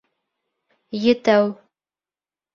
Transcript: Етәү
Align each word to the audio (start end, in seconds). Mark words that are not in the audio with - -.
Етәү 1.03 1.47